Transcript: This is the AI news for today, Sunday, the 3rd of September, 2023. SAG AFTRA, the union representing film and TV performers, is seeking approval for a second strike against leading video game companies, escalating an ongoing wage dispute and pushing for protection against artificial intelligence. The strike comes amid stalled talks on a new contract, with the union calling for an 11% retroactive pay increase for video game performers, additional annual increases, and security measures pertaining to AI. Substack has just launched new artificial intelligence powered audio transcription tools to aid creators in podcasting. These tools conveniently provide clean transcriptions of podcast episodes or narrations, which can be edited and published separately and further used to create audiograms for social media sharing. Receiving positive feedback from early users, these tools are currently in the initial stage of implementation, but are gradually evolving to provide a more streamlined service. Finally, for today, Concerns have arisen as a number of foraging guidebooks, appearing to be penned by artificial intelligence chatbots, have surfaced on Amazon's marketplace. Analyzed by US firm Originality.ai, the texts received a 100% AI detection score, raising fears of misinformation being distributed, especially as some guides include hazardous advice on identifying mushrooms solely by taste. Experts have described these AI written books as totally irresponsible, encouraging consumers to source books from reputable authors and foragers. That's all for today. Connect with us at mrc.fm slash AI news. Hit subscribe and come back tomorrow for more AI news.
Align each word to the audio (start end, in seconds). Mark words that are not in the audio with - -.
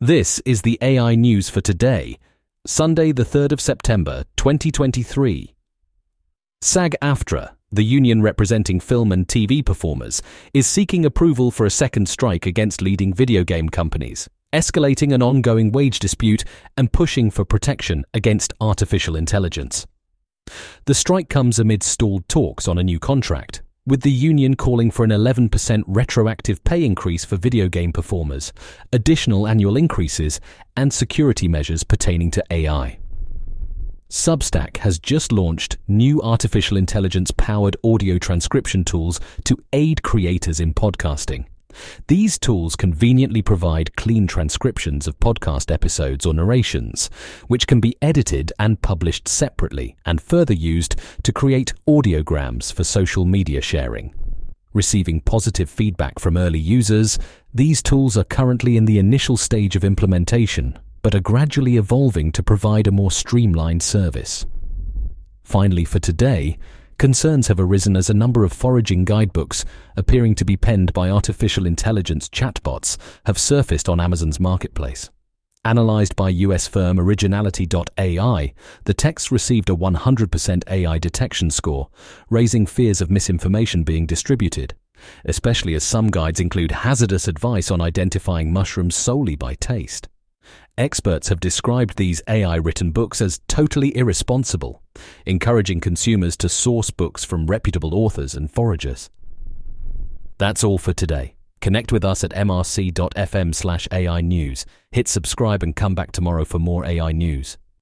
This 0.00 0.38
is 0.44 0.62
the 0.62 0.78
AI 0.80 1.16
news 1.16 1.50
for 1.50 1.60
today, 1.60 2.20
Sunday, 2.64 3.10
the 3.10 3.24
3rd 3.24 3.50
of 3.50 3.60
September, 3.60 4.22
2023. 4.36 5.56
SAG 6.60 6.94
AFTRA, 7.02 7.56
the 7.72 7.82
union 7.82 8.22
representing 8.22 8.78
film 8.78 9.10
and 9.10 9.26
TV 9.26 9.66
performers, 9.66 10.22
is 10.54 10.68
seeking 10.68 11.04
approval 11.04 11.50
for 11.50 11.66
a 11.66 11.70
second 11.70 12.08
strike 12.08 12.46
against 12.46 12.80
leading 12.80 13.12
video 13.12 13.42
game 13.42 13.68
companies, 13.68 14.28
escalating 14.52 15.12
an 15.12 15.20
ongoing 15.20 15.72
wage 15.72 15.98
dispute 15.98 16.44
and 16.76 16.92
pushing 16.92 17.28
for 17.28 17.44
protection 17.44 18.04
against 18.14 18.52
artificial 18.60 19.16
intelligence. 19.16 19.84
The 20.84 20.94
strike 20.94 21.28
comes 21.28 21.58
amid 21.58 21.82
stalled 21.82 22.28
talks 22.28 22.68
on 22.68 22.78
a 22.78 22.84
new 22.84 23.00
contract, 23.00 23.62
with 23.88 24.02
the 24.02 24.10
union 24.10 24.54
calling 24.54 24.90
for 24.90 25.02
an 25.02 25.10
11% 25.10 25.82
retroactive 25.86 26.62
pay 26.64 26.84
increase 26.84 27.24
for 27.24 27.36
video 27.36 27.68
game 27.68 27.92
performers, 27.92 28.52
additional 28.92 29.48
annual 29.48 29.76
increases, 29.76 30.40
and 30.76 30.92
security 30.92 31.48
measures 31.48 31.84
pertaining 31.84 32.30
to 32.30 32.44
AI. 32.50 32.98
Substack 34.10 34.78
has 34.78 34.98
just 34.98 35.32
launched 35.32 35.78
new 35.88 36.20
artificial 36.22 36.76
intelligence 36.76 37.30
powered 37.30 37.76
audio 37.82 38.18
transcription 38.18 38.84
tools 38.84 39.20
to 39.44 39.56
aid 39.72 40.02
creators 40.02 40.60
in 40.60 40.74
podcasting. 40.74 41.46
These 42.06 42.38
tools 42.38 42.76
conveniently 42.76 43.42
provide 43.42 43.96
clean 43.96 44.26
transcriptions 44.26 45.06
of 45.06 45.20
podcast 45.20 45.70
episodes 45.70 46.24
or 46.24 46.34
narrations, 46.34 47.10
which 47.46 47.66
can 47.66 47.80
be 47.80 47.96
edited 48.00 48.52
and 48.58 48.80
published 48.80 49.28
separately 49.28 49.96
and 50.06 50.20
further 50.20 50.54
used 50.54 50.96
to 51.22 51.32
create 51.32 51.74
audiograms 51.86 52.72
for 52.72 52.84
social 52.84 53.24
media 53.24 53.60
sharing. 53.60 54.14
Receiving 54.72 55.20
positive 55.20 55.68
feedback 55.68 56.18
from 56.18 56.36
early 56.36 56.58
users, 56.58 57.18
these 57.52 57.82
tools 57.82 58.16
are 58.16 58.24
currently 58.24 58.76
in 58.76 58.84
the 58.84 58.98
initial 58.98 59.36
stage 59.36 59.76
of 59.76 59.84
implementation, 59.84 60.78
but 61.02 61.14
are 61.14 61.20
gradually 61.20 61.76
evolving 61.76 62.32
to 62.32 62.42
provide 62.42 62.86
a 62.86 62.92
more 62.92 63.10
streamlined 63.10 63.82
service. 63.82 64.46
Finally, 65.42 65.84
for 65.84 65.98
today, 65.98 66.58
Concerns 66.98 67.46
have 67.46 67.60
arisen 67.60 67.96
as 67.96 68.10
a 68.10 68.14
number 68.14 68.42
of 68.42 68.52
foraging 68.52 69.04
guidebooks, 69.04 69.64
appearing 69.96 70.34
to 70.34 70.44
be 70.44 70.56
penned 70.56 70.92
by 70.92 71.08
artificial 71.08 71.64
intelligence 71.64 72.28
chatbots, 72.28 72.96
have 73.24 73.38
surfaced 73.38 73.88
on 73.88 74.00
Amazon's 74.00 74.40
marketplace. 74.40 75.08
Analyzed 75.64 76.16
by 76.16 76.28
US 76.30 76.66
firm 76.66 76.98
Originality.ai, 76.98 78.52
the 78.82 78.94
texts 78.94 79.30
received 79.30 79.70
a 79.70 79.76
100% 79.76 80.62
AI 80.68 80.98
detection 80.98 81.50
score, 81.52 81.88
raising 82.30 82.66
fears 82.66 83.00
of 83.00 83.12
misinformation 83.12 83.84
being 83.84 84.04
distributed, 84.04 84.74
especially 85.24 85.74
as 85.74 85.84
some 85.84 86.10
guides 86.10 86.40
include 86.40 86.72
hazardous 86.72 87.28
advice 87.28 87.70
on 87.70 87.80
identifying 87.80 88.52
mushrooms 88.52 88.96
solely 88.96 89.36
by 89.36 89.54
taste. 89.54 90.08
Experts 90.76 91.28
have 91.28 91.40
described 91.40 91.96
these 91.96 92.22
AI 92.28 92.56
written 92.56 92.92
books 92.92 93.20
as 93.20 93.40
totally 93.48 93.96
irresponsible, 93.96 94.82
encouraging 95.26 95.80
consumers 95.80 96.36
to 96.36 96.48
source 96.48 96.90
books 96.90 97.24
from 97.24 97.46
reputable 97.46 97.94
authors 97.94 98.34
and 98.34 98.50
foragers. 98.50 99.10
That's 100.38 100.62
all 100.62 100.78
for 100.78 100.92
today. 100.92 101.34
Connect 101.60 101.90
with 101.90 102.04
us 102.04 102.22
at 102.22 102.30
mrc.fm 102.30 103.54
slash 103.54 103.88
AI 103.90 104.20
news. 104.20 104.64
Hit 104.92 105.08
subscribe 105.08 105.62
and 105.62 105.74
come 105.74 105.94
back 105.96 106.12
tomorrow 106.12 106.44
for 106.44 106.60
more 106.60 106.84
AI 106.86 107.10
news. 107.12 107.58